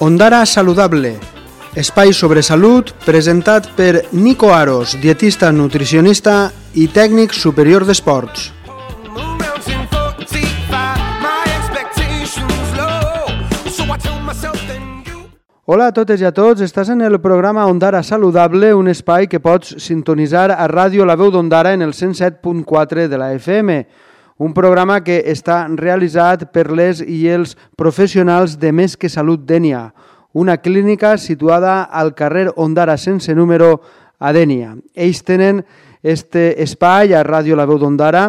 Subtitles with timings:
[0.00, 1.16] Ondara Saludable,
[1.74, 8.52] espai sobre salut presentat per Nico Aros, dietista nutricionista i tècnic superior d'esports.
[15.66, 19.42] Hola a totes i a tots, estàs en el programa Ondara Saludable, un espai que
[19.42, 23.82] pots sintonitzar a Ràdio La Veu d'Ondara en el 107.4 de la FM
[24.38, 29.90] un programa que està realitzat per les i els professionals de Més que Salut Dènia,
[30.32, 33.80] una clínica situada al carrer Ondara sense número
[34.18, 34.76] a Dènia.
[34.94, 35.64] Ells tenen
[36.02, 38.28] este espai a Ràdio La Veu d'Ondara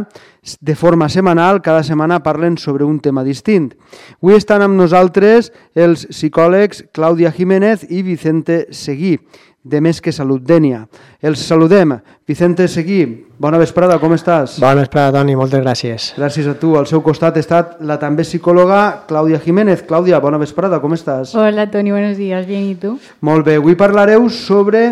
[0.60, 3.70] de forma setmanal, cada setmana parlen sobre un tema distint.
[4.18, 9.20] Avui estan amb nosaltres els psicòlegs Clàudia Jiménez i Vicente Seguí
[9.64, 10.86] de Més que Salut Dènia.
[11.22, 11.98] Els saludem.
[12.28, 13.02] Vicente Seguí,
[13.40, 14.58] bona vesprada, com estàs?
[14.62, 16.08] Bona vesprada, Toni, moltes gràcies.
[16.18, 16.76] Gràcies a tu.
[16.80, 19.84] Al seu costat ha estat la també psicòloga Clàudia Jiménez.
[19.88, 21.36] Clàudia, bona vesprada, com estàs?
[21.36, 22.96] Hola, Toni, buenos días, bien, i tu?
[23.22, 24.86] Molt bé, avui parlareu sobre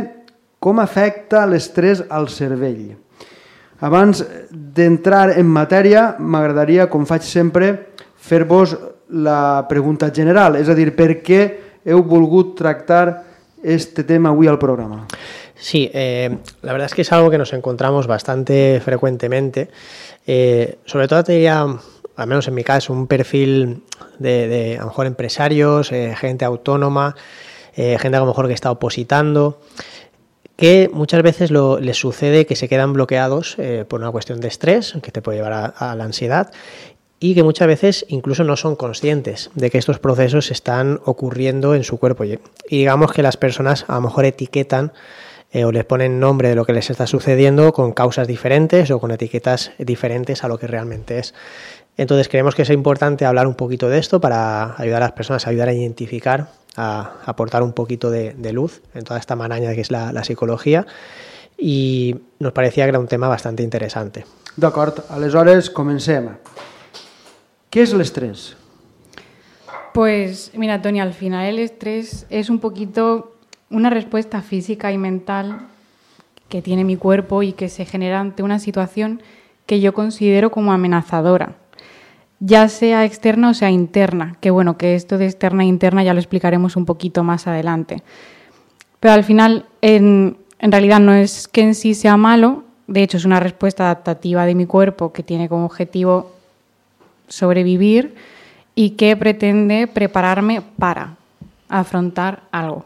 [0.60, 2.98] com afecta l'estrès al cervell.
[3.80, 8.74] Abans d'entrar en matèria, m'agradaria, com faig sempre, fer-vos
[9.08, 11.42] la pregunta general, és a dir, per què
[11.88, 13.24] heu volgut tractar
[13.64, 15.08] este tema hoy al programa?
[15.56, 19.70] Sí, eh, la verdad es que es algo que nos encontramos bastante frecuentemente.
[20.26, 23.84] Eh, sobre todo te al menos en mi caso, un perfil
[24.20, 27.16] de, a lo mejor empresarios, eh, gente autónoma,
[27.76, 29.62] gente a lo mejor que está opositando,
[30.56, 33.56] que muchas veces lo, les sucede que se quedan bloqueados
[33.88, 36.52] por una cuestión de estrés, que te puede llevar a la ansiedad,
[37.20, 41.84] y que muchas veces incluso no son conscientes de que estos procesos están ocurriendo en
[41.84, 42.24] su cuerpo.
[42.24, 42.38] Y
[42.70, 44.92] digamos que las personas a lo mejor etiquetan
[45.52, 49.00] eh, o les ponen nombre de lo que les está sucediendo con causas diferentes o
[49.00, 51.34] con etiquetas diferentes a lo que realmente es.
[51.96, 55.48] Entonces creemos que es importante hablar un poquito de esto para ayudar a las personas
[55.48, 59.82] a ayudar a identificar, a aportar un poquito de, luz en toda esta maraña que
[59.82, 60.86] es la, psicología
[61.58, 64.26] y nos parecía que era un tema bastante interesante.
[64.58, 66.30] D'acord, aleshores comencem.
[67.78, 68.58] ¿Qué es el estrés?
[69.94, 73.36] Pues mira, Tony, al final el estrés es un poquito
[73.70, 75.60] una respuesta física y mental
[76.50, 79.22] que tiene mi cuerpo y que se genera ante una situación
[79.68, 81.54] que yo considero como amenazadora,
[82.40, 86.16] ya sea externa o sea interna, que bueno, que esto de externa e interna ya
[86.16, 88.02] lo explicaremos un poquito más adelante.
[89.00, 93.18] Pero al final, en, en realidad no es que en sí sea malo, de hecho
[93.18, 96.37] es una respuesta adaptativa de mi cuerpo que tiene como objetivo
[97.28, 98.16] sobrevivir
[98.76, 101.16] y que pretende prepararme para
[101.70, 102.86] afrontar algo.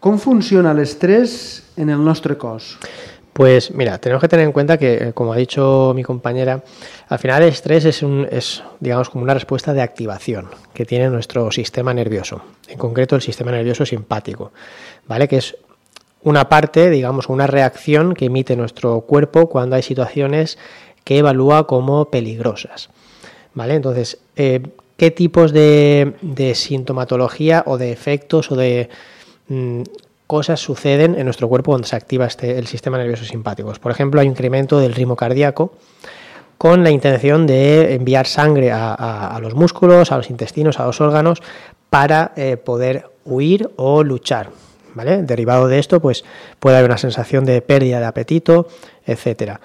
[0.00, 2.78] ¿Cómo funciona el estrés en el nuestro cos?
[3.32, 6.62] Pues mira, tenemos que tener en cuenta que, eh, como ha dicho mi compañera,
[7.08, 11.08] al final el estrés es, un, es, digamos, como una respuesta de activación que tiene
[11.08, 14.52] nuestro sistema nervioso, en concreto el sistema nervioso simpático,
[15.06, 15.28] ¿vale?
[15.28, 15.56] Que es
[16.24, 20.58] una parte, digamos, una reacción que emite nuestro cuerpo cuando hay situaciones
[21.04, 22.90] que evalúa como peligrosas.
[23.54, 23.74] ¿Vale?
[23.74, 24.62] Entonces, eh,
[24.96, 28.88] ¿qué tipos de, sintomatología o de efectos o de
[29.48, 29.82] mmm,
[30.26, 33.72] cosas suceden en nuestro cuerpo cuando se activa este, el sistema nervioso simpático?
[33.74, 35.74] Por ejemplo, hay un incremento del ritmo cardíaco
[36.56, 41.42] con la intención de enviar sangre a los músculos, a los intestinos, a los órganos,
[41.92, 44.48] para eh, poder huir o luchar.
[44.94, 45.22] ¿Vale?
[45.24, 46.24] Derivado de esto, pues
[46.58, 48.66] puede haber una sensación de pérdida de apetito,
[49.04, 49.60] etcétera.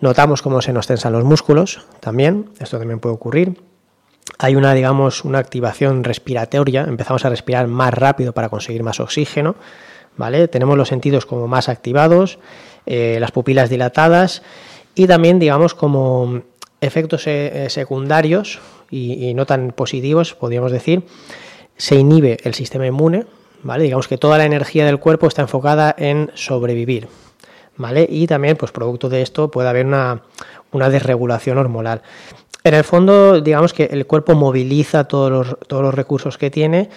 [0.00, 3.60] Notamos cómo se nos tensan los músculos también, esto también puede ocurrir.
[4.38, 9.56] Hay una, digamos, una activación respiratoria, empezamos a respirar más rápido para conseguir más oxígeno,
[10.16, 10.48] ¿vale?
[10.48, 12.38] Tenemos los sentidos como más activados,
[12.86, 14.42] eh, las pupilas dilatadas
[14.94, 16.42] y también, digamos, como
[16.80, 18.58] efectos eh, secundarios
[18.90, 21.02] y, y no tan positivos, podríamos decir,
[21.76, 23.26] se inhibe el sistema inmune,
[23.62, 23.84] ¿vale?
[23.84, 27.08] Digamos que toda la energía del cuerpo está enfocada en sobrevivir,
[28.08, 30.22] Y también, pues producto de esto, puede haber una,
[30.72, 32.02] una desregulación hormonal.
[32.62, 36.90] En el fondo, digamos que el cuerpo moviliza todos los, todos los recursos que tiene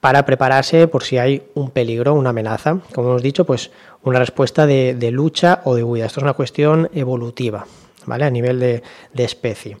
[0.00, 2.78] para prepararse por si hay un peligro, una amenaza.
[2.94, 3.70] Como hemos dicho, pues
[4.02, 6.06] una respuesta de, de lucha o de huida.
[6.06, 7.66] Esto es una cuestión evolutiva,
[8.06, 8.24] ¿vale?
[8.24, 8.82] A nivel de,
[9.14, 9.78] de especie.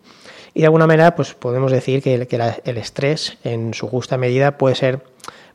[0.54, 4.16] Y de alguna manera, pues podemos decir que, el, que el estrés, en su justa
[4.16, 5.04] medida, puede ser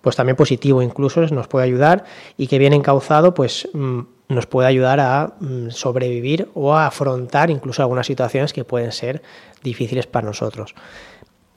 [0.01, 2.03] pues también positivo incluso, nos puede ayudar
[2.37, 4.01] y que bien encauzado, pues mmm,
[4.33, 9.21] nos puede ayudar a mm, sobrevivir o a afrontar incluso algunas situaciones que pueden ser
[9.63, 10.75] difíciles para nosotros.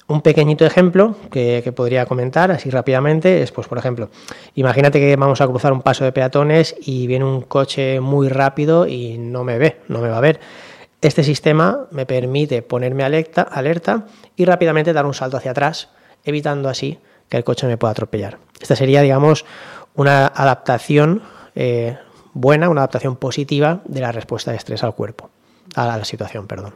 [0.09, 4.09] Un pequeñito ejemplo que, podría comentar así rápidamente es, pues, por ejemplo,
[4.55, 8.87] imagínate que vamos a cruzar un paso de peatones y viene un coche muy rápido
[8.87, 10.39] y no me ve, no me va a ver.
[11.01, 14.07] Este sistema me permite ponerme alerta, alerta
[14.37, 15.89] y rápidamente dar un salto hacia atrás
[16.25, 18.39] evitando así que el coche me pueda atropellar.
[18.61, 19.45] Esta sería, digamos,
[19.95, 21.23] una adaptación
[21.57, 21.99] eh,
[22.37, 25.31] buena, una adaptación positiva de la respuesta de estrés al cuerpo,
[25.75, 26.75] a la situación, perdón.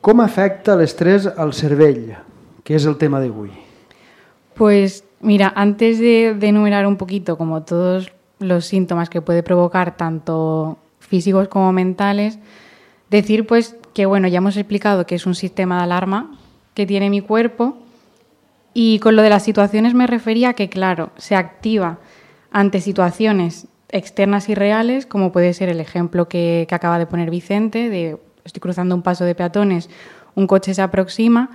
[0.00, 2.16] ¿Cómo afecta el estrés al cervell,
[2.62, 3.50] que es el tema de hoy?
[4.54, 9.96] Pues mira, antes de, de enumerar un poquito como todos los síntomas que puede provocar
[9.96, 12.38] tanto físicos como mentales,
[13.10, 16.38] decir pues que bueno, ya hemos explicado que es un sistema de alarma
[16.74, 17.76] que tiene mi cuerpo
[18.74, 21.98] y con lo de las situaciones me refería a que claro, se activa
[22.52, 27.88] ante situaciones externas y reales, como puede ser el ejemplo que, acaba de poner Vicente,
[27.88, 29.88] de estoy cruzando un paso de peatones,
[30.34, 31.50] un coche se aproxima,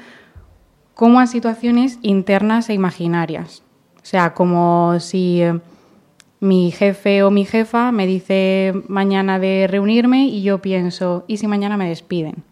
[0.94, 3.64] como a situaciones internas e imaginarias.
[4.02, 5.60] O sea, como si eh,
[6.40, 11.48] mi jefe o mi jefa me dice mañana de reunirme y yo pienso, ¿y si
[11.48, 12.44] mañana me despiden?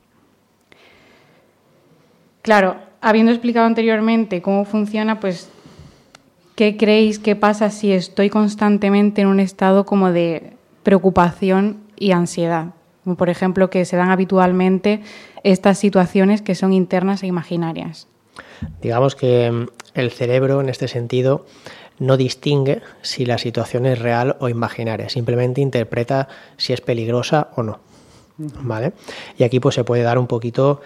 [2.42, 5.52] Claro, habiendo explicado anteriormente cómo funciona, pues,
[6.62, 10.54] ¿qué creéis que pasa si estoy constantemente en un estado como de
[10.84, 12.76] preocupación y ansiedad?
[13.04, 15.02] Como por ejemplo que se dan habitualmente
[15.44, 18.08] estas situaciones que son internas e imaginarias.
[18.80, 21.48] Digamos que mm, el cerebro en este sentido
[21.98, 27.64] no distingue si la situación es real o imaginaria, simplemente interpreta si es peligrosa o
[27.64, 27.80] no.
[28.38, 28.94] ¿Vale?
[29.36, 30.82] Y aquí pues se puede dar un poquito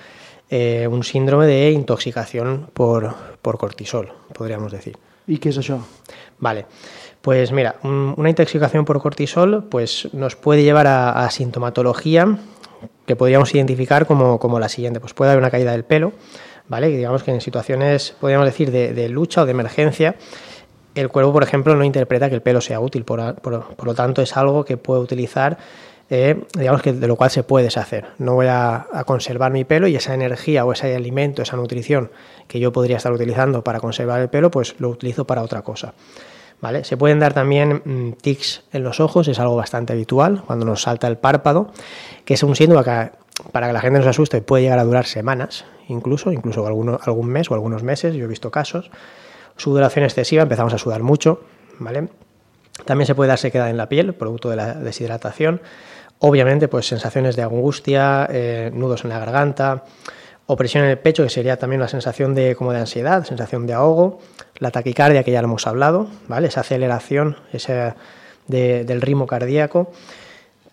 [0.50, 4.98] eh, un síndrome de intoxicación por, por, cortisol, podríamos decir.
[5.27, 5.86] ¿Y qué es eso?
[6.39, 6.66] Vale,
[7.22, 12.38] pues mira, una intoxicación por cortisol pues nos puede llevar a, sintomatología
[13.06, 15.00] que podríamos identificar como, como, la siguiente.
[15.00, 16.13] Pues puede haber una caída del pelo,
[16.68, 16.88] ¿vale?
[16.89, 20.16] digamos que en situaciones, podríamos decir, de, lucha o de emergencia,
[20.94, 24.38] el cuerpo, por ejemplo, no interpreta que el pelo sea útil, por, lo tanto es
[24.38, 25.57] algo que puedo utilizar,
[26.10, 28.07] eh, digamos que de lo cual se puede deshacer.
[28.18, 32.12] No voy a, conservar mi pelo y esa energía o ese alimento, esa nutrición
[32.48, 35.94] que yo podría estar utilizando para conservar el pelo, pues lo utilizo para otra cosa.
[36.62, 36.84] ¿Vale?
[36.84, 40.84] Se pueden dar también mm, tics en los ojos, es algo bastante habitual, cuando nos
[40.84, 41.72] salta el párpado,
[42.24, 43.12] que es un síntoma que
[43.52, 47.28] para que la gente no se asuste puede llegar a durar semanas, incluso, incluso algún
[47.28, 48.90] mes o algunos meses, yo he visto casos
[49.57, 51.42] Sudoración excesiva, empezamos a sudar mucho,
[51.80, 52.10] ¿vale?
[52.84, 55.62] También se puede dar sequedad en la piel, producto de la deshidratación.
[56.19, 59.83] Obviamente, pues sensaciones de angustia, eh, nudos en la garganta,
[60.47, 63.73] opresión en el pecho, que sería también una sensación de, como de ansiedad, sensación de
[63.73, 64.19] ahogo,
[64.59, 66.47] la taquicardia, que ya lo hemos hablado, ¿vale?
[66.47, 67.94] Esa aceleración ese
[68.47, 69.91] del ritmo cardíaco.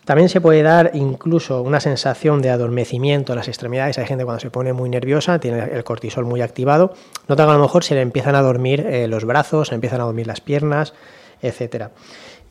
[0.05, 3.99] También se puede dar incluso una sensación de adormecimiento en las extremidades.
[3.99, 6.93] Hay gente cuando se pone muy nerviosa, tiene el cortisol muy activado.
[7.29, 10.01] Nota que a lo mejor se le empiezan a dormir eh, los brazos, se empiezan
[10.01, 10.93] a dormir las piernas,
[11.41, 11.87] etc.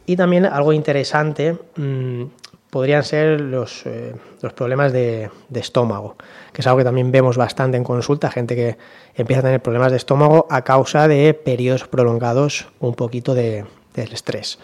[0.05, 2.23] Y también algo interesante mmm,
[2.71, 6.15] podrían ser los, eh, los problemas de, de, estómago,
[6.53, 8.77] que es algo que también vemos bastante en consulta, gente que
[9.13, 14.13] empieza a tener problemas de estómago a causa de periodos prolongados un poquito de, del
[14.13, 14.57] estrés.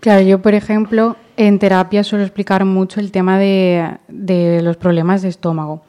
[0.00, 5.20] Claro, yo por ejemplo en terapia suelo explicar mucho el tema de, de, los problemas
[5.20, 5.82] de estómago,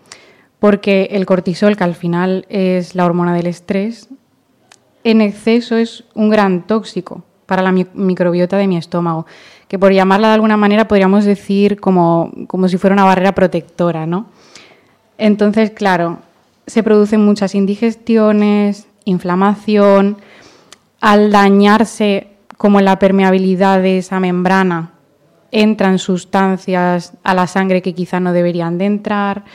[0.59, 4.09] porque el cortisol, que al final es la hormona del estrés,
[5.06, 9.25] en exceso es un gran tóxico para la microbiota de mi estómago,
[9.69, 14.05] que por llamarla de alguna manera podríamos decir como, como si fuera una barrera protectora,
[14.08, 14.25] ¿no?
[15.17, 16.17] Entonces, claro,
[16.65, 20.17] se producen muchas indigestiones, inflamación,
[21.00, 22.27] al dañarse
[22.58, 24.93] como la permeabilidad de esa membrana
[25.51, 29.46] entran sustancias a la sangre que quizá no deberían de entrar.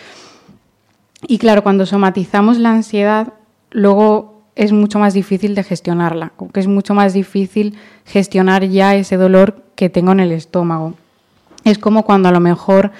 [1.27, 3.33] Y claro, cuando somatizamos la ansiedad,
[3.71, 9.17] luego es mucho más difícil de gestionarla, que es mucho más difícil gestionar ya ese
[9.17, 10.95] dolor que tengo en el estómago.
[11.65, 12.93] Es como cuando a lo mejor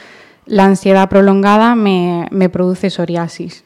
[0.47, 3.65] la ansiedad prolongada me, me produce psoriasis,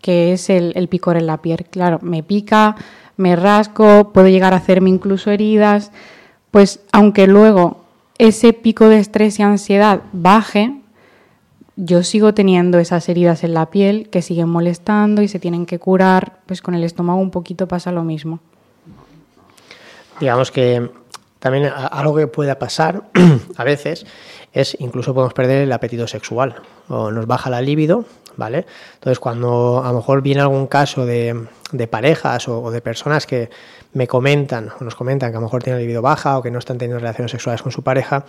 [0.00, 1.66] que es el, el picor en la piel.
[1.70, 2.76] Claro, me pica,
[3.16, 5.92] me rasco, puedo llegar a hacerme incluso heridas,
[6.50, 7.84] pues aunque luego
[8.18, 10.74] ese pico de estrés y ansiedad baje,
[11.76, 15.78] yo sigo teniendo esas heridas en la piel que siguen molestando y se tienen que
[15.78, 18.40] curar, pues con el estómago un poquito pasa lo mismo.
[20.18, 20.90] Digamos que
[21.46, 23.02] también algo que pueda pasar
[23.56, 24.04] a veces
[24.52, 26.56] es incluso podemos perder el apetito sexual
[26.88, 28.04] o nos baja la libido
[28.36, 28.66] ¿vale?
[28.94, 33.50] Entonces, cuando a lo mejor viene algún caso de, de parejas o, de personas que
[33.92, 36.58] me comentan o nos comentan que a lo mejor tienen libido baja o que no
[36.58, 38.24] están teniendo relaciones sexuales con su pareja,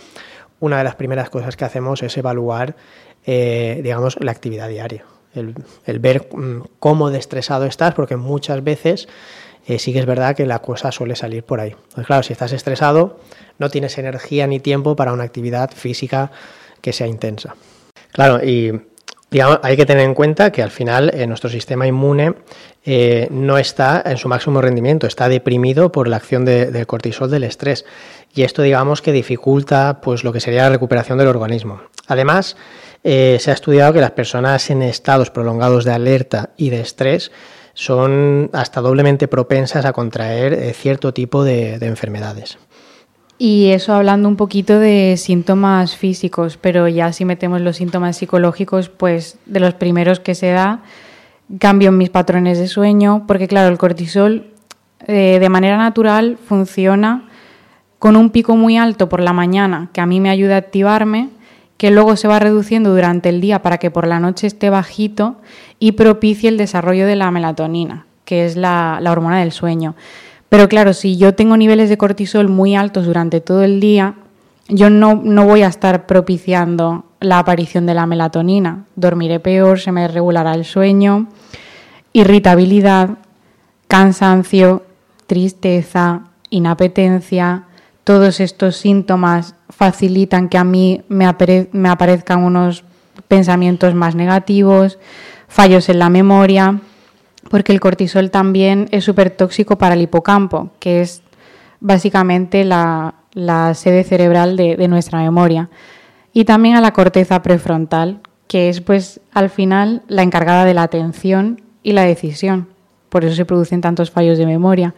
[0.59, 2.75] una de las primeras cosas que hacemos es evaluar,
[3.25, 5.05] eh, digamos, la actividad diaria.
[5.33, 9.07] El, ver mm, cómo estresado estás, porque muchas veces
[9.67, 11.71] eh, sí que es verdad que la cosa suele salir por ahí.
[11.71, 13.19] Entonces, claro, si estás estresado,
[13.59, 16.31] no tienes energía ni tiempo para una actividad física
[16.81, 17.55] que sea intensa.
[18.13, 18.79] Claro, y
[19.61, 22.33] hay que tener en cuenta que al final eh, nuestro sistema inmune
[22.85, 27.43] eh, no está en su máximo rendimiento, está deprimido por la acción del cortisol del
[27.43, 27.83] estrés.
[28.33, 31.81] Y esto, digamos, que dificulta pues, lo que sería la recuperación del organismo.
[32.07, 32.55] Además,
[33.03, 37.31] se ha estudiado que las personas en estados prolongados de alerta y de estrés
[37.77, 42.57] son hasta doblemente propensas a contraer eh, cierto tipo de, enfermedades.
[43.37, 48.89] Y eso hablando un poquito de síntomas físicos, pero ya si metemos los síntomas psicológicos,
[48.89, 50.81] pues de los primeros que se da,
[51.59, 54.47] cambio en mis patrones de sueño, porque claro, el cortisol
[55.05, 57.29] eh, de manera natural funciona
[57.99, 61.29] con un pico muy alto por la mañana, que a mí me ayuda a activarme,
[61.77, 65.37] que luego se va reduciendo durante el día para que por la noche esté bajito
[65.79, 69.95] y propicie el desarrollo de la melatonina, que es la, hormona del sueño.
[70.49, 74.15] Pero claro, si yo tengo niveles de cortisol muy altos durante todo el día,
[74.69, 78.85] yo no, no voy a estar propiciando la aparición de la melatonina.
[78.95, 81.27] Dormiré peor, se me regulará el sueño,
[82.11, 83.11] irritabilidad,
[83.87, 84.83] cansancio,
[85.27, 87.66] tristeza, inapetencia,
[88.07, 92.85] todos estos síntomas facilitan que a mí me, aparezcan unos
[93.27, 94.97] pensamientos más negativos,
[95.49, 96.79] fallos en la memoria,
[97.49, 101.21] porque el cortisol también es súper tóxico para el hipocampo, que es
[101.81, 103.13] básicamente la,
[103.75, 105.69] sede cerebral de, de, nuestra memoria.
[106.31, 110.83] Y también a la corteza prefrontal, que es pues al final la encargada de la
[110.83, 112.69] atención y la decisión.
[113.09, 114.95] Por eso se producen tantos fallos de memoria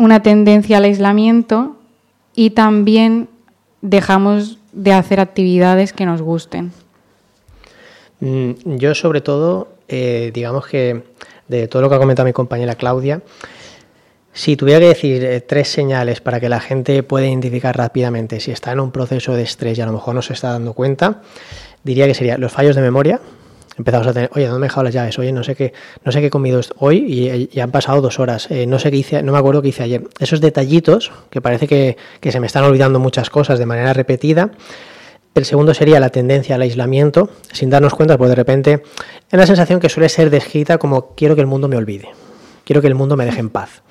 [0.00, 1.76] una tendencia al aislamiento
[2.34, 3.28] y también
[3.82, 6.72] dejamos de hacer actividades que nos gusten.
[8.20, 11.02] Mm, yo sobre todo, eh, digamos que
[11.48, 13.20] de todo lo que ha comentado mi compañera Claudia,
[14.32, 18.52] si tuviera que decir eh, tres señales para que la gente pueda identificar rápidamente si
[18.52, 21.20] está en un proceso de estrés y a lo mejor no se está dando cuenta,
[21.84, 23.20] diría que serían los fallos de memoria,
[23.80, 25.18] empezamos a tener, oye, ¿dónde me he dejado las llaves?
[25.18, 25.72] Oye, no sé qué,
[26.04, 28.50] no sé qué he comido hoy y ya han pasado dos horas.
[28.50, 30.04] Eh, no sé qué hice, no me acuerdo qué hice ayer.
[30.18, 34.50] Esos detallitos que parece que, que se me están olvidando muchas cosas de manera repetida.
[35.34, 38.82] El segundo sería la tendencia al aislamiento, sin darnos cuenta, pues de repente
[39.28, 42.08] es una sensación que suele ser descrita como quiero que el mundo me olvide,
[42.64, 43.82] quiero que el mundo me deje en paz.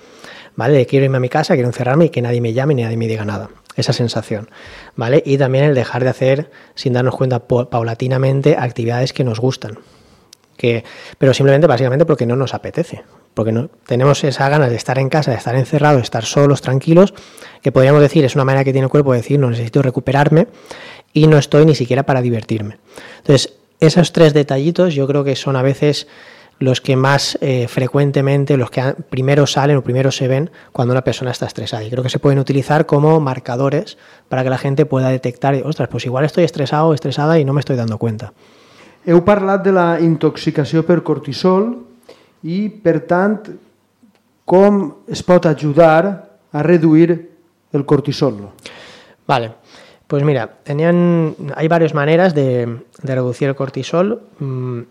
[0.56, 0.86] ¿Vale?
[0.86, 3.08] Quiero irme a mi casa, quiero encerrarme y que nadie me llame ni nadie me
[3.08, 4.50] diga nada esa sensación,
[4.96, 5.22] ¿vale?
[5.26, 9.80] Y también el dejar de hacer, sin darnos cuenta, paulatinamente, actividades que nos gustan.
[10.58, 10.84] Que,
[11.18, 13.04] pero simplemente, básicamente, porque no nos apetece.
[13.34, 16.62] Porque no, tenemos esa ganas de estar en casa, de estar encerrados, de estar solos,
[16.62, 17.14] tranquilos,
[17.62, 20.48] que podríamos decir, es una manera que tiene el cuerpo de decir, no necesito recuperarme
[21.14, 22.80] y no estoy ni siquiera para divertirme.
[23.20, 26.08] Entonces, esos tres detallitos yo creo que son a veces
[26.60, 31.04] los que más eh, frecuentemente, los que primero salen o primero se ven cuando una
[31.04, 31.84] persona está estresada.
[31.84, 33.98] Y creo que se pueden utilizar como marcadores
[34.28, 37.54] para que la gente pueda detectar, ostras, pues igual estoy estresado o estresada y no
[37.54, 38.34] me estoy dando cuenta.
[39.08, 41.70] Heu parlat de la intoxicació per cortisol
[42.44, 43.48] i, per tant,
[44.44, 46.04] com es pot ajudar
[46.52, 47.16] a reduir
[47.72, 48.50] el cortisol.
[49.26, 49.54] Vale.
[50.06, 54.24] Pues mira, tenían, hay varias maneras de, de reducir el cortisol.
[54.40, 54.82] Mm,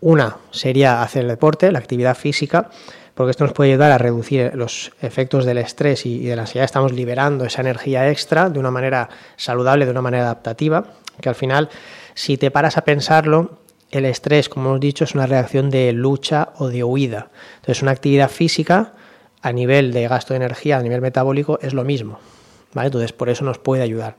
[0.00, 2.70] una sería hacer el deporte, la actividad física,
[3.14, 6.66] porque esto nos puede ayudar a reducir los efectos del estrés y, de la ansiedad.
[6.66, 10.84] Estamos liberando esa energía extra de una manera saludable, de una manera adaptativa,
[11.20, 11.70] que al final,
[12.14, 13.58] si te paras a pensarlo,
[13.90, 17.30] el estrés, como hemos dicho, es una reacción de lucha o de huida.
[17.56, 18.92] Entonces, una actividad física
[19.40, 22.18] a nivel de gasto de energía, a nivel metabólico, es lo mismo.
[22.74, 22.88] ¿vale?
[22.88, 24.16] Entonces, por eso nos puede ayudar.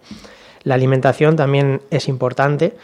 [0.64, 2.76] La alimentación también es importante.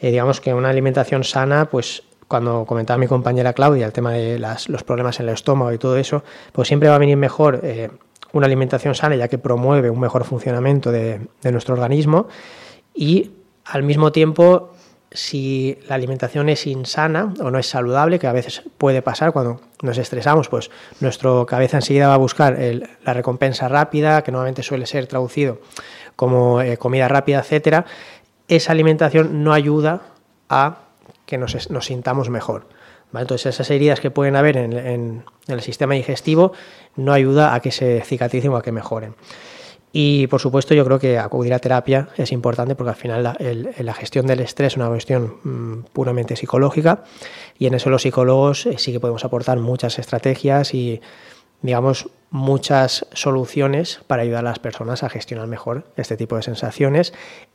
[0.00, 4.38] Eh, digamos que una alimentación sana, pues cuando comentaba mi compañera Claudia el tema de
[4.38, 6.22] los problemas en el estómago y todo eso,
[6.52, 7.90] pues siempre va a venir mejor eh,
[8.32, 12.28] una alimentación sana, ya que promueve un mejor funcionamiento de, nuestro organismo
[12.94, 13.32] y
[13.64, 14.70] al mismo tiempo
[15.10, 19.60] si la alimentación es insana o no es saludable, que a veces puede pasar cuando
[19.82, 20.70] nos estresamos, pues
[21.00, 22.56] nuestra cabeza enseguida va a buscar
[23.02, 25.58] la recompensa rápida, que normalmente suele ser traducido
[26.14, 27.86] como eh, comida rápida, etcétera.
[28.46, 30.02] Esa alimentación no ayuda
[30.48, 30.89] a
[31.30, 32.66] que nos, sintamos mejor.
[33.14, 36.52] Entonces esas heridas que pueden haber en, el sistema digestivo
[36.96, 39.14] no ayuda a que se cicatricen o a que mejoren.
[39.92, 43.94] Y por supuesto yo creo que acudir a terapia es importante porque al final la,
[43.94, 47.02] gestión del estrés es una cuestión mm, puramente psicológica
[47.58, 51.00] y en eso los psicólogos eh, sí que podemos aportar muchas estrategias y
[51.62, 57.12] digamos muchas soluciones para ayudar a las personas a gestionar mejor este tipo de sensaciones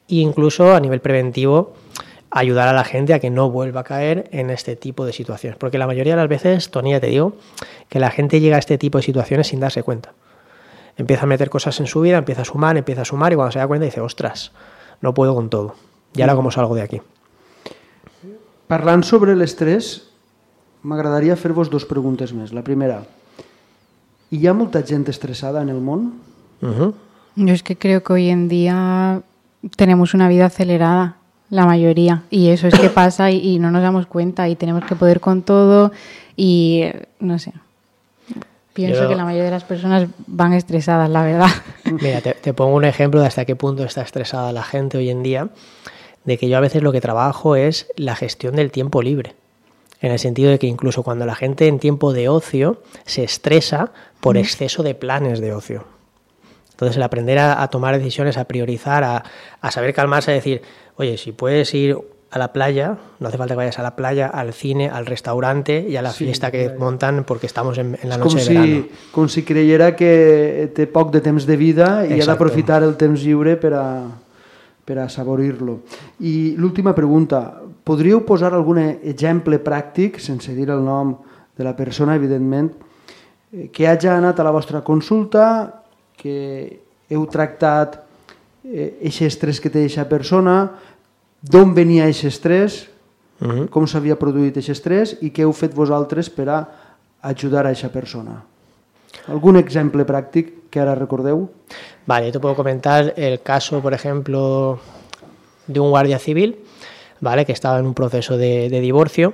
[0.09, 1.73] e incluso a nivel preventivo
[2.31, 5.57] ayudar a la gente a que no vuelva a caer en este tipo de situaciones.
[5.57, 7.33] Porque la mayoría de las veces, Tony, ya te digo,
[7.89, 10.13] que la gente llega a este tipo de situaciones sin darse cuenta.
[10.97, 13.51] Empieza a meter cosas en su vida, empieza a sumar, empieza a sumar y cuando
[13.51, 14.51] se da cuenta dice, ostras,
[15.01, 15.75] no puedo con todo.
[16.15, 17.01] ¿Y ahora cómo salgo de aquí?
[18.65, 20.07] Parlant sobre l'estrès,
[20.81, 22.49] m'agradaria fer-vos dos preguntes més.
[22.49, 23.03] La primera,
[24.33, 26.13] hi ha molta gent estressada en el món?
[26.61, 26.93] Uh -huh.
[27.35, 29.21] Yo es que creo que hoy en día
[29.75, 31.17] tenemos una vida acelerada,
[31.49, 34.83] la mayoría, y eso es que pasa y, y no nos damos cuenta y tenemos
[34.85, 35.91] que poder con todo
[36.35, 36.85] y
[37.19, 37.53] no sé.
[38.73, 41.47] Pienso Yo- que la mayoría de las personas van estresadas, la verdad.
[42.01, 45.09] Mira, te, te pongo un ejemplo de hasta qué punto está estresada la gente hoy
[45.09, 45.47] en día,
[46.25, 49.33] de que yo a veces lo que trabajo es la gestión del tiempo libre.
[50.01, 53.91] En el sentido de que incluso cuando la gente en tiempo de ocio se estresa
[54.19, 55.85] por exceso de planes de ocio.
[56.75, 59.23] Entonces el aprender a, a tomar decisiones, a priorizar, a,
[59.61, 60.61] a saber calmarse, a decir,
[60.97, 61.97] oye, si puedes ir
[62.31, 65.85] a la playa, no hace falta que vayas a la playa, al cine, al restaurante
[65.87, 66.75] y a la Sí, fiesta que ja.
[66.77, 68.65] montan porque estamos en, en la noche com de verano.
[68.83, 72.31] si, com si creyera que té poc de temps de vida i ha Exacto.
[72.33, 73.85] d'aprofitar el temps lliure per a,
[74.83, 75.79] per a saborir-lo.
[76.19, 81.15] I l'última pregunta, podríeu posar algun exemple pràctic, sense dir el nom
[81.55, 82.73] de la persona, evidentment,
[83.53, 85.84] eh, que hagi anat a la vostra consulta,
[86.17, 86.79] que
[87.09, 87.99] heu tractat
[88.65, 90.71] aquest estrès que té aquesta persona,
[91.41, 92.87] d'on venia aquest estrès,
[93.41, 93.67] Ujú.
[93.69, 96.59] com s'havia produït aquest estrès i què heu fet vosaltres per a
[97.21, 98.39] ajudar a aquesta persona.
[99.27, 101.49] Algun exemple pràctic que ara recordeu?
[102.07, 104.79] Vale, yo te puedo comentar el caso, por ejemplo,
[105.67, 106.57] de un guardia civil,
[107.21, 107.45] ¿vale?
[107.45, 109.33] Que estaba en un proceso de, de divorcio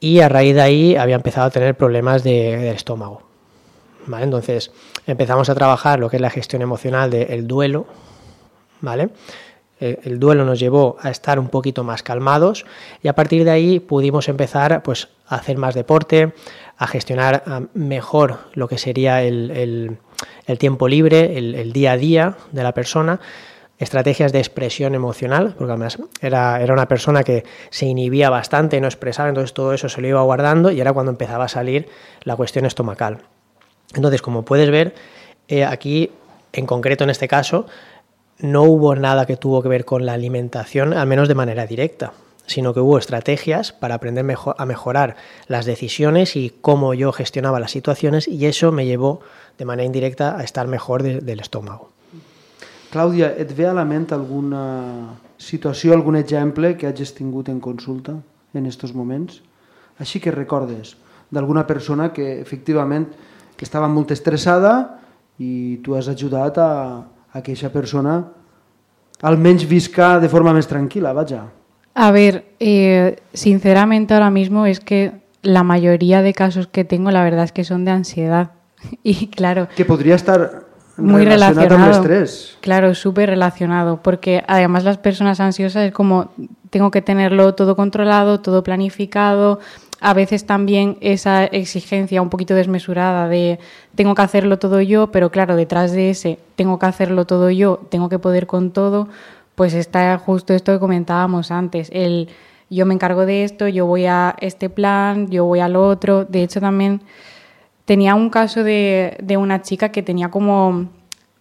[0.00, 3.22] y a raíz de ahí había empezado a tener problemas de- del estómago.
[4.18, 4.72] Entonces
[5.06, 7.86] empezamos a trabajar lo que es la gestión emocional del duelo,
[8.80, 9.10] ¿vale?
[9.78, 12.66] El, el duelo nos llevó a estar un poquito más calmados
[13.02, 16.34] y a partir de ahí pudimos empezar pues, a hacer más deporte,
[16.80, 19.98] a gestionar ah, mejor lo que sería el,
[20.58, 23.20] tiempo libre, el, día a día de la persona,
[23.78, 28.88] estrategias de expresión emocional, porque además era, era una persona que se inhibía bastante, no
[28.88, 31.86] expresaba, entonces todo eso se lo iba guardando y era cuando empezaba a salir
[32.24, 33.18] la cuestión estomacal.
[33.94, 34.94] Entonces, como puedes ver,
[35.48, 36.10] eh, aquí,
[36.52, 37.66] en concreto en este caso,
[38.38, 42.12] no hubo nada que tuvo que ver con la alimentación, al menos de manera directa,
[42.46, 47.60] sino que hubo estrategias para aprender mejo- a mejorar las decisiones y cómo yo gestionaba
[47.60, 49.20] las situaciones y eso me llevó
[49.58, 51.90] de manera indirecta a estar mejor de- del estómago.
[52.90, 58.16] Clàudia, et ve a la ment alguna situació, algun exemple que hagis tingut en consulta
[58.54, 59.42] en aquests moments?
[60.00, 60.96] Així que recordes
[61.30, 63.12] d'alguna persona que efectivament
[63.60, 64.72] que estava molt estressada
[65.36, 66.70] i tu has ajudat a,
[67.28, 68.22] a que aquesta persona
[69.20, 71.42] almenys visca de forma més tranquil·la, vaja.
[71.92, 77.22] A ver, eh, sinceramente ahora mismo es que la mayoría de casos que tengo, la
[77.22, 78.52] verdad es que son de ansiedad.
[79.02, 80.64] Y claro, Que podria estar
[80.96, 81.92] muy relacionat amb relacionado.
[81.92, 82.56] l'estrès.
[82.62, 86.32] Claro, súper relacionado, porque además las personas ansiosas es como
[86.70, 89.60] tengo que tenerlo todo controlado, todo planificado.
[90.00, 93.58] A veces también esa exigencia un poquito desmesurada de
[93.94, 97.80] tengo que hacerlo todo yo, pero claro, detrás de ese tengo que hacerlo todo yo,
[97.90, 99.08] tengo que poder con todo,
[99.54, 102.28] pues está justo esto que comentábamos antes, el
[102.70, 106.24] yo me encargo de esto, yo voy a este plan, yo voy al otro.
[106.24, 107.02] De hecho, también
[107.84, 110.88] tenía un caso de, una chica que tenía como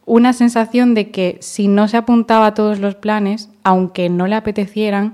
[0.05, 4.35] una sensación de que si no se apuntaba a todos los planes, aunque no le
[4.35, 5.13] apetecieran,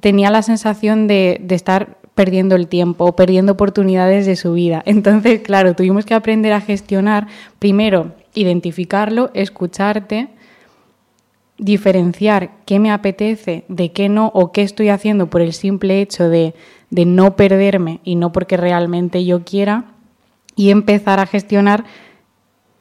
[0.00, 4.82] tenía la sensación de estar perdiendo el tiempo o perdiendo oportunidades de su vida.
[4.86, 7.28] Entonces, claro, tuvimos que aprender a gestionar,
[7.60, 10.26] primero, identificarlo, escucharte,
[11.58, 16.28] diferenciar qué me apetece, de qué no, o qué estoy haciendo por el simple hecho
[16.28, 16.54] de,
[16.90, 19.84] de no perderme y no porque realmente yo quiera,
[20.56, 21.84] y empezar a gestionar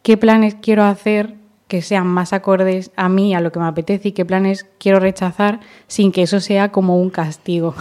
[0.02, 1.36] qué planes quiero hacer
[1.67, 5.00] que sean más acordes a mí, a lo que me apetece, y qué planes quiero
[5.00, 7.76] rechazar sin que eso sea como un castigo.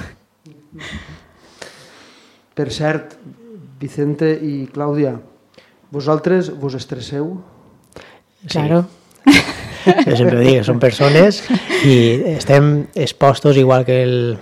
[2.56, 3.18] Per cert,
[3.76, 5.18] Vicente i Clàudia,
[5.92, 7.34] vosaltres vos estresseu?
[8.46, 8.54] Sí.
[8.56, 8.86] Claro.
[10.06, 11.44] Yo siempre digo, son personas
[11.84, 14.38] y estén expuestos igual que el...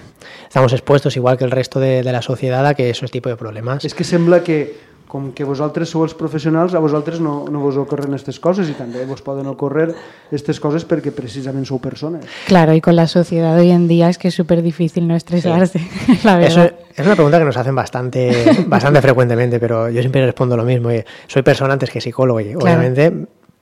[0.47, 3.37] Estamos expuestos igual que el resto de, de la sociedad a que esos tipos de
[3.37, 3.85] problemas.
[3.85, 4.79] És que sembla que,
[5.15, 8.75] com que vosaltres sou els professionals, a vosaltres no, no vos ocorren aquestes coses i
[8.75, 9.93] també vos poden ocórrer
[10.27, 12.27] aquestes coses perquè precisament sou persones.
[12.51, 15.79] Claro, y con la sociedad hoy en día es que es súper difícil no estresarse,
[16.25, 16.75] la Eso verdad.
[16.97, 18.35] es una pregunta que nos hacen bastante,
[18.67, 20.89] bastante frecuentemente, pero yo siempre respondo lo mismo.
[20.89, 22.61] oye, Soy persona antes que psicólogo y Claro.
[22.65, 23.13] obviamente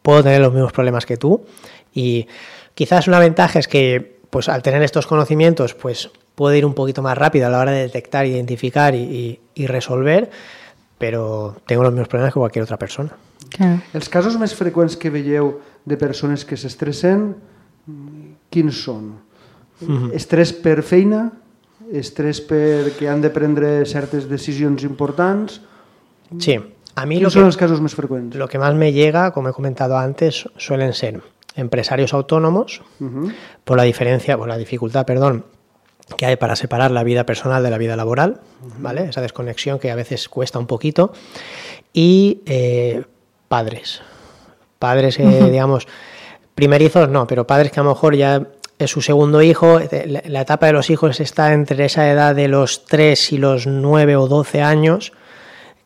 [0.01, 1.45] puedo tener los mismos problemas que tú
[1.95, 2.27] y
[2.75, 7.03] quizás una ventaja es que pues al tener estos conocimientos pues puedo ir un poquito
[7.03, 10.31] más rápido a la hora de detectar, identificar y, y- y resolver,
[11.03, 13.11] pero tengo los mismos problemas que cualquier otra persona.
[13.51, 13.81] Claro.
[13.93, 17.33] Els casos més freqüents que veieu de persones que s'estressen,
[17.91, 19.09] mm, quins són?
[20.15, 21.25] Estrès per feina?
[21.93, 25.59] estrès perquè han de prendre certes decisions importants.
[26.39, 26.55] Sí,
[26.95, 28.39] a mí ¿Quiénes lo son que, los casos más frecuentes?
[28.39, 31.21] lo que más me llega, como he comentado antes, suelen ser
[31.55, 33.31] empresarios autónomos, Ujú.
[33.65, 35.45] por la diferencia, por la dificultad, perdón,
[36.15, 38.41] que hay para separar la vida personal de la vida laboral,
[38.79, 39.05] ¿vale?
[39.05, 41.13] Esa desconexión que a veces cuesta un poquito.
[41.93, 43.05] Y eh,
[43.49, 44.03] padres.
[44.79, 45.87] Padres, eh, digamos,
[46.55, 48.49] primerizos no, pero padres que a lo mejor ya
[48.79, 52.35] es su segundo hijo, eh, la, la etapa de los hijos está entre esa edad
[52.35, 55.13] de los 3 y los 9 o 12 años,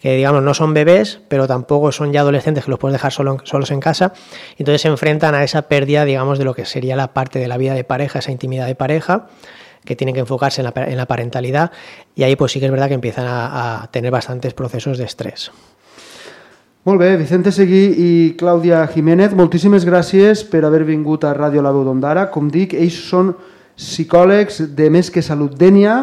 [0.00, 3.38] que digamos no son bebés, pero tampoco son ya adolescentes que los puedes dejar solo,
[3.44, 4.12] solos en casa.
[4.58, 7.56] Entonces se enfrentan a esa pérdida, digamos, de lo que sería la parte de la
[7.56, 9.26] vida de pareja, esa intimidad de pareja,
[9.86, 11.70] que tienen que enfocarse en la, en la parentalidad.
[12.14, 15.04] Y ahí pues sí que es verdad que empiezan a, a tener bastantes procesos de
[15.04, 15.50] estrés.
[16.86, 21.72] Molt bé, Vicente Seguí i Clàudia Jiménez, moltíssimes gràcies per haver vingut a Ràdio La
[21.74, 22.28] Veu d'Ondara.
[22.30, 23.32] Com dic, ells són
[23.74, 25.96] psicòlegs de Més que Salut Dènia,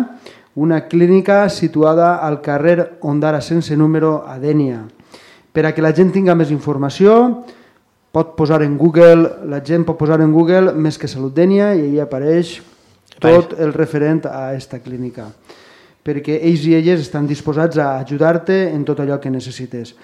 [0.59, 4.81] una clínica situada al carrer Ondara sense número a Dènia.
[5.55, 7.15] Per a que la gent tinga més informació,
[8.11, 11.87] pot posar en Google, la gent pot posar en Google Més que Salut Dènia i
[11.87, 12.57] ahí apareix
[13.19, 15.29] tot el referent a esta clínica
[16.03, 19.95] perquè ells i elles estan disposats a ajudar-te en tot allò que necessites.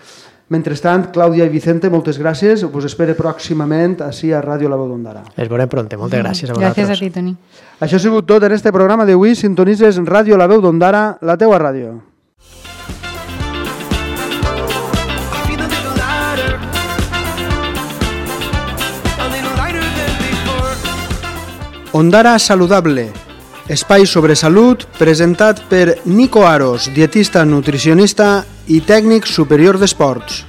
[0.50, 2.64] Mentrestant, Clàudia i Vicente, moltes gràcies.
[2.66, 5.22] Us espero pròximament així a Ràdio La Veu d'Ondara.
[5.38, 6.00] Les veurem pronto.
[6.00, 7.00] Moltes gràcies a Gracias a vosaltres.
[7.00, 7.36] ti, Toni.
[7.80, 9.36] Això ha sigut tot en este programa d'avui.
[9.36, 12.09] Sintonitzes Ràdio La Veu d'Ondara, la teua ràdio.
[21.92, 23.08] Ondara Saludable,
[23.66, 30.44] espai sobre salut presentat per Nico Aros, dietista nutricionista i tècnic superior d'esports.